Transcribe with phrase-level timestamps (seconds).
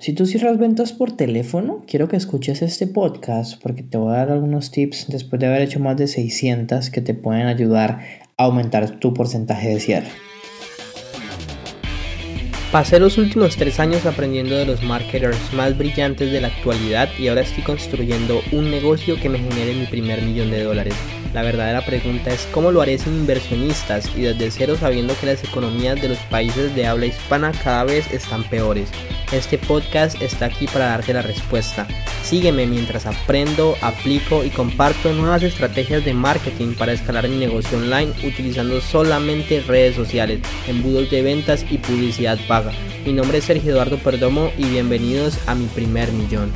[0.00, 4.16] Si tú cierras ventas por teléfono, quiero que escuches este podcast porque te voy a
[4.16, 8.00] dar algunos tips después de haber hecho más de 600 que te pueden ayudar
[8.38, 10.08] a aumentar tu porcentaje de cierre.
[12.72, 17.26] Pasé los últimos tres años aprendiendo de los marketers más brillantes de la actualidad y
[17.26, 20.94] ahora estoy construyendo un negocio que me genere mi primer millón de dólares.
[21.34, 25.42] La verdadera pregunta es cómo lo haré sin inversionistas y desde cero sabiendo que las
[25.42, 28.88] economías de los países de habla hispana cada vez están peores.
[29.32, 31.88] Este podcast está aquí para darte la respuesta.
[32.30, 38.12] Sígueme mientras aprendo, aplico y comparto nuevas estrategias de marketing para escalar mi negocio online
[38.24, 42.70] utilizando solamente redes sociales, embudos de ventas y publicidad paga.
[43.04, 46.52] Mi nombre es Sergio Eduardo Perdomo y bienvenidos a mi primer millón.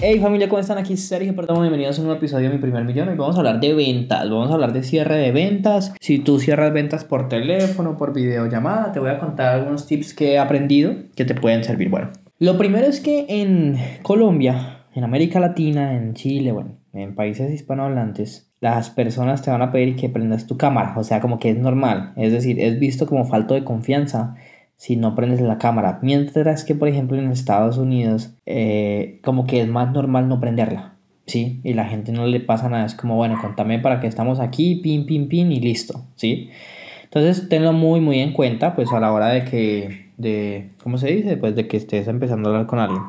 [0.00, 0.78] Hey familia, ¿cómo están?
[0.78, 3.08] Aquí Sergio Perdomo, bienvenidos a un nuevo episodio de Mi Primer Millón.
[3.08, 5.92] Hoy vamos a hablar de ventas, vamos a hablar de cierre de ventas.
[5.98, 10.34] Si tú cierras ventas por teléfono, por videollamada, te voy a contar algunos tips que
[10.34, 11.88] he aprendido que te pueden servir.
[11.88, 12.10] Bueno,
[12.40, 18.50] lo primero es que en Colombia, en América Latina, en Chile, bueno, en países hispanohablantes,
[18.60, 21.58] las personas te van a pedir que prendas tu cámara, o sea, como que es
[21.58, 24.34] normal, es decir, es visto como falto de confianza
[24.80, 25.98] si no prendes la cámara.
[26.00, 30.94] Mientras que, por ejemplo, en Estados Unidos, eh, como que es más normal no prenderla.
[31.26, 31.60] ¿Sí?
[31.62, 32.86] Y la gente no le pasa nada.
[32.86, 36.06] Es como, bueno, contame para que estamos aquí, pin, pin, pin y listo.
[36.14, 36.48] ¿Sí?
[37.04, 41.08] Entonces, tenlo muy, muy en cuenta, pues a la hora de que, de, ¿cómo se
[41.08, 41.36] dice?
[41.36, 43.02] Pues de que estés empezando a hablar con alguien.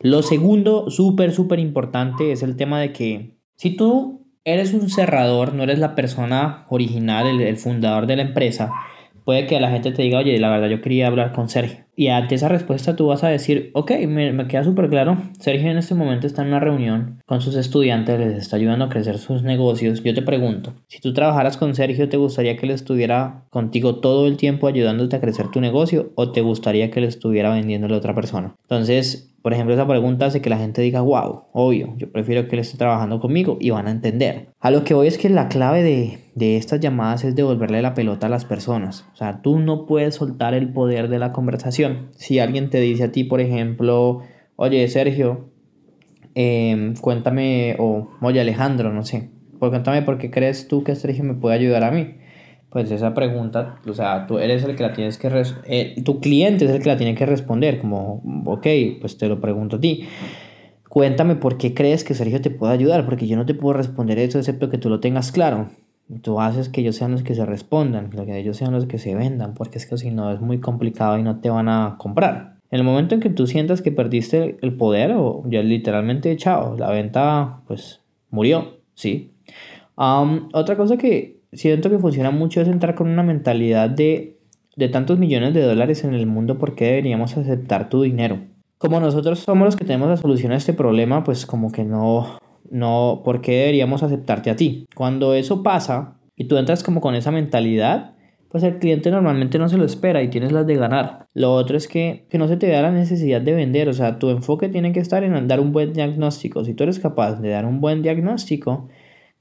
[0.00, 5.54] Lo segundo, súper, súper importante, es el tema de que si tú eres un cerrador,
[5.54, 8.72] no eres la persona original, el, el fundador de la empresa,
[9.24, 11.84] puede que la gente te diga, oye, la verdad yo quería hablar con Sergio.
[11.94, 15.70] Y ante esa respuesta tú vas a decir, ok, me, me queda súper claro, Sergio
[15.70, 19.18] en este momento está en una reunión con sus estudiantes, les está ayudando a crecer
[19.18, 20.02] sus negocios.
[20.02, 24.26] Yo te pregunto, si tú trabajaras con Sergio, ¿te gustaría que él estuviera contigo todo
[24.26, 27.98] el tiempo ayudándote a crecer tu negocio o te gustaría que él estuviera vendiéndole a
[27.98, 28.54] otra persona?
[28.62, 32.54] Entonces, por ejemplo, esa pregunta hace que la gente diga, wow, obvio, yo prefiero que
[32.54, 34.50] él esté trabajando conmigo y van a entender.
[34.60, 37.94] A lo que voy es que la clave de, de estas llamadas es devolverle la
[37.94, 39.04] pelota a las personas.
[39.12, 41.81] O sea, tú no puedes soltar el poder de la conversación.
[42.16, 44.20] Si alguien te dice a ti, por ejemplo,
[44.56, 45.48] oye, Sergio,
[46.34, 51.24] em, cuéntame, o oye, Alejandro, no sé, pues cuéntame por qué crees tú que Sergio
[51.24, 52.14] me puede ayudar a mí
[52.72, 55.30] pues esa pregunta, o sea, tú eres el que la tienes que,
[55.66, 58.66] eh, tu cliente es el que la tiene que responder, como, ok,
[58.98, 60.08] pues te lo pregunto a ti.
[60.88, 64.18] Cuéntame por qué crees que Sergio te puede ayudar, porque yo no te puedo responder
[64.18, 65.68] eso excepto que tú lo tengas claro.
[66.20, 69.14] Tú haces que ellos sean los que se respondan, que ellos sean los que se
[69.14, 72.56] vendan, porque es que si no es muy complicado y no te van a comprar.
[72.70, 76.76] En el momento en que tú sientas que perdiste el poder, o ya literalmente, chao,
[76.76, 79.30] la venta pues murió, ¿sí?
[79.94, 84.38] otra cosa que siento que funciona mucho es entrar con una mentalidad de,
[84.76, 88.38] de tantos millones de dólares en el mundo, ¿por qué deberíamos aceptar tu dinero?
[88.78, 92.38] Como nosotros somos los que tenemos la solución a este problema, pues como que no,
[92.72, 94.86] no, ¿por qué deberíamos aceptarte a ti?
[94.94, 98.14] Cuando eso pasa y tú entras como con esa mentalidad,
[98.48, 101.26] pues el cliente normalmente no se lo espera y tienes las de ganar.
[101.34, 104.18] Lo otro es que, que no se te da la necesidad de vender, o sea,
[104.18, 106.64] tu enfoque tiene que estar en dar un buen diagnóstico.
[106.64, 108.88] Si tú eres capaz de dar un buen diagnóstico,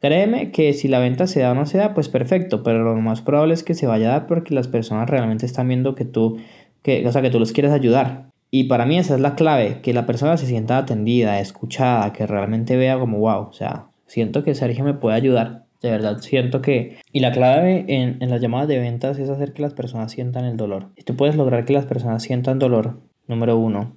[0.00, 2.94] Créeme que si la venta se da o no se da, pues perfecto, pero lo
[3.00, 6.04] más probable es que se vaya a dar porque las personas realmente están viendo que
[6.04, 6.38] tú,
[6.82, 8.30] que, o sea, que tú los quieres ayudar.
[8.50, 12.26] Y para mí esa es la clave, que la persona se sienta atendida, escuchada, que
[12.26, 16.60] realmente vea como, wow, o sea, siento que Sergio me puede ayudar, de verdad, siento
[16.62, 16.98] que...
[17.12, 20.44] Y la clave en, en las llamadas de ventas es hacer que las personas sientan
[20.44, 20.88] el dolor.
[20.96, 23.96] Si tú puedes lograr que las personas sientan dolor, número uno,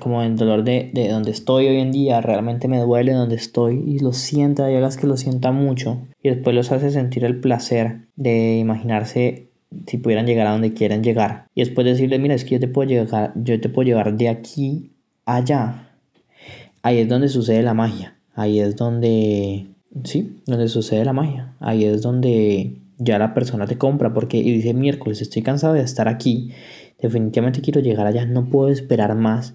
[0.00, 3.82] como el dolor de, de, donde estoy hoy en día, realmente me duele donde estoy
[3.86, 7.40] y lo sienta y hagas que lo sienta mucho y después los hace sentir el
[7.40, 9.51] placer de imaginarse
[9.86, 12.68] si pudieran llegar a donde quieren llegar y después decirle, mira, es que yo te
[12.68, 14.92] puedo llegar, yo te puedo llevar de aquí
[15.24, 15.88] a allá.
[16.82, 19.68] Ahí es donde sucede la magia, ahí es donde,
[20.04, 24.52] sí, donde sucede la magia, ahí es donde ya la persona te compra porque y
[24.52, 26.52] dice miércoles estoy cansado de estar aquí
[27.00, 29.54] definitivamente quiero llegar allá no puedo esperar más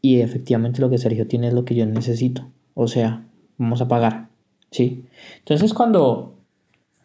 [0.00, 2.48] y efectivamente lo que Sergio tiene es lo que yo necesito.
[2.74, 3.26] O sea,
[3.56, 4.28] vamos a pagar.
[4.70, 5.04] ¿Sí?
[5.38, 6.37] Entonces cuando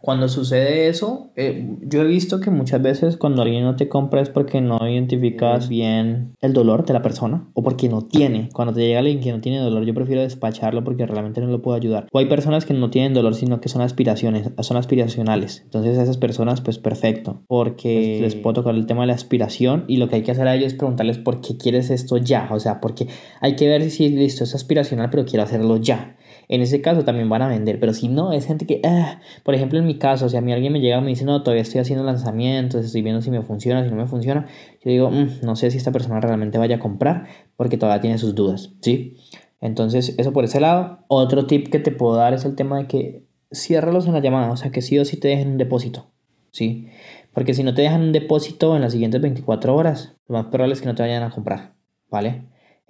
[0.03, 4.19] cuando sucede eso, eh, yo he visto que muchas veces cuando alguien no te compra
[4.19, 8.49] es porque no identificas bien el dolor de la persona o porque no tiene.
[8.51, 11.61] Cuando te llega alguien que no tiene dolor, yo prefiero despacharlo porque realmente no lo
[11.61, 12.07] puedo ayudar.
[12.11, 15.61] O hay personas que no tienen dolor, sino que son aspiraciones, son aspiracionales.
[15.63, 19.85] Entonces a esas personas, pues perfecto, porque les puedo tocar el tema de la aspiración
[19.87, 22.49] y lo que hay que hacer a ellos es preguntarles por qué quieres esto ya.
[22.51, 23.07] O sea, porque
[23.39, 26.17] hay que ver si listo es aspiracional, pero quiero hacerlo ya.
[26.47, 29.55] En ese caso también van a vender, pero si no, es gente que, ah, por
[29.55, 31.61] ejemplo, en mi caso, si a mí alguien me llega y me dice, no, todavía
[31.61, 34.47] estoy haciendo lanzamientos, estoy viendo si me funciona, si no me funciona,
[34.83, 38.17] yo digo, mm, no sé si esta persona realmente vaya a comprar porque todavía tiene
[38.17, 39.17] sus dudas, ¿sí?
[39.61, 41.05] Entonces, eso por ese lado.
[41.07, 44.51] Otro tip que te puedo dar es el tema de que ciérralos en la llamada,
[44.51, 46.11] o sea, que sí o sí te dejen un depósito,
[46.51, 46.89] ¿sí?
[47.33, 50.73] Porque si no te dejan un depósito en las siguientes 24 horas, lo más probable
[50.73, 51.75] es que no te vayan a comprar,
[52.09, 52.43] ¿vale?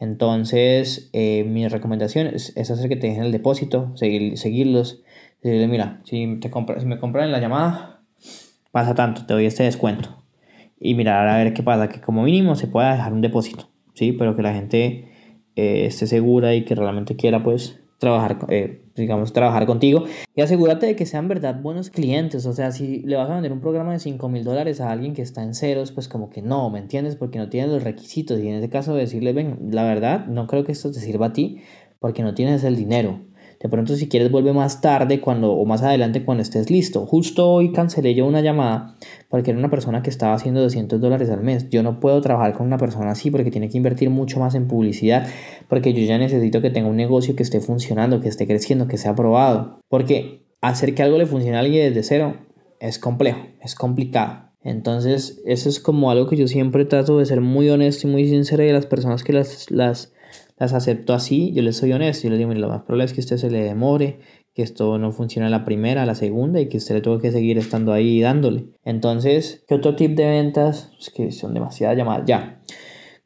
[0.03, 5.01] Entonces, eh, mi recomendación es, hacer que te dejen el depósito, seguir, seguirlos,
[5.41, 8.01] decirle, mira, si, te compra, si me compran la llamada,
[8.73, 10.21] pasa tanto, te doy este descuento.
[10.77, 14.11] Y mirar a ver qué pasa, que como mínimo se pueda dejar un depósito, ¿sí?
[14.11, 15.07] Pero que la gente
[15.55, 20.03] eh, esté segura y que realmente quiera, pues, trabajar, eh, digamos, trabajar contigo
[20.35, 22.45] y asegúrate de que sean verdad buenos clientes.
[22.45, 25.13] O sea, si le vas a vender un programa de 5 mil dólares a alguien
[25.13, 27.15] que está en ceros, pues como que no, ¿me entiendes?
[27.15, 28.39] Porque no tienes los requisitos.
[28.39, 31.33] Y en ese caso decirle, ven, la verdad, no creo que esto te sirva a
[31.33, 31.61] ti
[31.99, 33.21] porque no tienes el dinero.
[33.63, 37.05] De pronto si quieres vuelve más tarde cuando, o más adelante cuando estés listo.
[37.05, 38.97] Justo hoy cancelé yo una llamada
[39.29, 41.69] porque era una persona que estaba haciendo 200 dólares al mes.
[41.69, 44.67] Yo no puedo trabajar con una persona así porque tiene que invertir mucho más en
[44.67, 45.27] publicidad
[45.69, 48.97] porque yo ya necesito que tenga un negocio que esté funcionando, que esté creciendo, que
[48.97, 49.79] sea aprobado.
[49.87, 52.35] Porque hacer que algo le funcione a alguien desde cero
[52.81, 54.51] es complejo, es complicado.
[54.61, 58.27] Entonces, eso es como algo que yo siempre trato de ser muy honesto y muy
[58.27, 60.13] sincero de las personas que las
[60.57, 63.21] las acepto así, yo les soy honesto, yo les digo, lo más probable es que
[63.21, 64.19] usted se le demore,
[64.53, 67.57] que esto no funciona la primera, la segunda y que usted le tuvo que seguir
[67.57, 68.67] estando ahí dándole.
[68.85, 70.91] Entonces, ¿qué otro tip de ventas?
[70.99, 72.23] Es que son demasiadas llamadas.
[72.27, 72.61] Ya,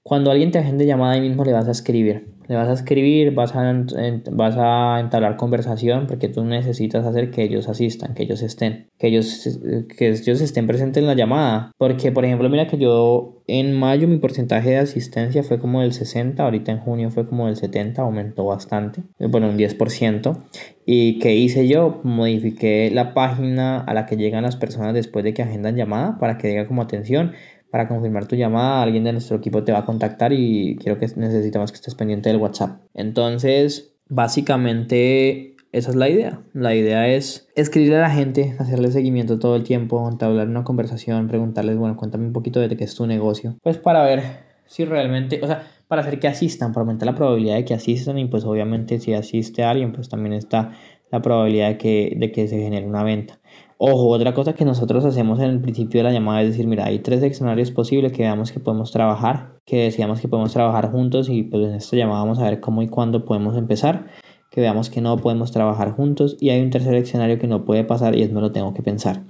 [0.03, 2.36] cuando alguien te agende llamada ahí mismo le vas a escribir.
[2.47, 3.85] Le vas a escribir, vas a,
[4.31, 9.07] vas a entablar conversación porque tú necesitas hacer que ellos asistan, que ellos estén, que
[9.07, 9.59] ellos,
[9.97, 11.71] que ellos estén presentes en la llamada.
[11.77, 15.93] Porque, por ejemplo, mira que yo en mayo mi porcentaje de asistencia fue como del
[15.93, 20.37] 60, ahorita en junio fue como del 70, aumentó bastante, bueno, un 10%.
[20.85, 21.99] ¿Y qué hice yo?
[22.03, 26.37] Modifiqué la página a la que llegan las personas después de que agendan llamada para
[26.37, 27.33] que diga como atención
[27.77, 31.05] para confirmar tu llamada, alguien de nuestro equipo te va a contactar y quiero que
[31.15, 32.81] necesitamos que estés pendiente del WhatsApp.
[32.95, 36.41] Entonces, básicamente esa es la idea.
[36.53, 41.27] La idea es escribirle a la gente, hacerle seguimiento todo el tiempo, entablar una conversación,
[41.27, 43.57] preguntarles, bueno, cuéntame un poquito de qué es tu negocio.
[43.61, 44.23] Pues para ver
[44.65, 48.17] si realmente, o sea, para hacer que asistan, para aumentar la probabilidad de que asistan
[48.17, 50.71] y pues obviamente si asiste a alguien, pues también está
[51.11, 53.39] la probabilidad de que, de que se genere una venta.
[53.79, 56.85] Ojo, otra cosa que nosotros hacemos en el principio de la llamada es decir, mira,
[56.85, 61.29] hay tres escenarios posibles que veamos que podemos trabajar, que decíamos que podemos trabajar juntos
[61.29, 64.07] y pues en esta llamada vamos a ver cómo y cuándo podemos empezar,
[64.49, 67.83] que veamos que no podemos trabajar juntos y hay un tercer escenario que no puede
[67.83, 69.23] pasar y es me lo tengo que pensar.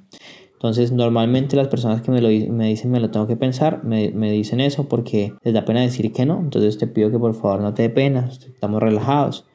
[0.54, 4.10] Entonces, normalmente las personas que me, lo, me dicen me lo tengo que pensar, me,
[4.10, 6.40] me, dicen eso porque les da pena decir que no.
[6.40, 9.46] Entonces te pido que por favor no te dé pena, estamos relajados.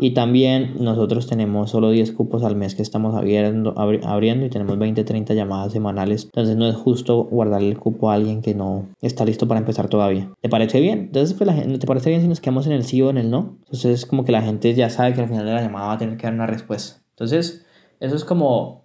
[0.00, 4.78] Y también nosotros tenemos solo 10 cupos al mes que estamos abriendo, abriendo y tenemos
[4.78, 6.26] 20, 30 llamadas semanales.
[6.26, 9.88] Entonces no es justo guardarle el cupo a alguien que no está listo para empezar
[9.88, 10.30] todavía.
[10.40, 11.00] ¿Te parece bien?
[11.00, 13.56] Entonces, pues, ¿te parece bien si nos quedamos en el sí o en el no?
[13.64, 15.92] Entonces es como que la gente ya sabe que al final de la llamada va
[15.94, 17.02] a tener que dar una respuesta.
[17.10, 17.66] Entonces,
[17.98, 18.84] eso es como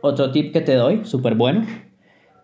[0.00, 1.64] otro tip que te doy, súper bueno.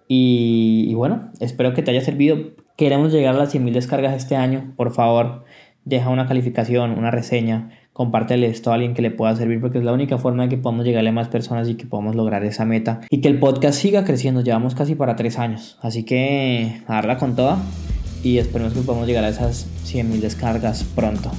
[0.06, 2.38] Y, y, bueno, espero que te haya servido.
[2.76, 4.74] Queremos llegar a las 100.000 descargas este año.
[4.76, 5.42] Por favor,
[5.84, 9.84] deja una calificación, una reseña compártele esto a alguien que le pueda servir porque es
[9.84, 12.66] la única forma de que podamos llegarle a más personas y que podamos lograr esa
[12.66, 14.43] meta y que el podcast siga creciendo.
[14.43, 17.56] Llevamos casi para tres años, así que a darla con toda
[18.22, 21.31] y esperemos que podamos llegar a esas 100.000 descargas pronto.